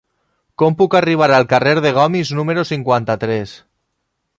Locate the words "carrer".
1.53-1.75